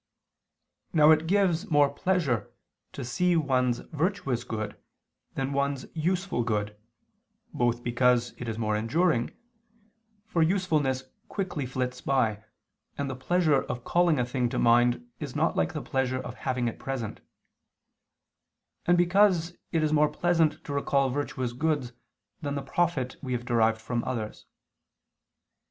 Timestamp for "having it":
16.33-16.79